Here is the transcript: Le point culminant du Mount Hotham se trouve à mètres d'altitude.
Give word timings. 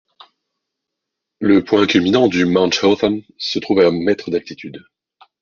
Le 1.39 1.63
point 1.63 1.85
culminant 1.85 2.27
du 2.27 2.45
Mount 2.45 2.71
Hotham 2.81 3.21
se 3.37 3.59
trouve 3.59 3.81
à 3.81 3.91
mètres 3.91 4.31
d'altitude. 4.31 4.83